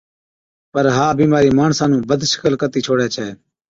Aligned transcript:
پر 0.73 0.85
ها 0.95 1.07
بِيمارِي 1.19 1.49
ماڻسا 1.59 1.85
نُون 1.89 2.01
بد 2.09 2.21
شڪل 2.31 2.53
ڪتِي 2.61 2.79
ڇوڙَي 2.85 3.07
ڇَي۔ 3.15 3.27